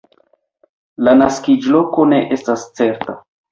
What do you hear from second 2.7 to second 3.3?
certa.